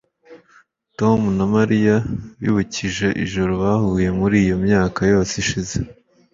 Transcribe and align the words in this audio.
tom 0.99 1.19
na 1.37 1.45
mariya 1.55 1.95
bibukije 2.41 3.07
ijoro 3.23 3.53
bahuye 3.63 4.07
muri 4.19 4.35
iyo 4.45 4.55
myaka 4.65 4.99
yose 5.11 5.33
ishize 5.43 5.75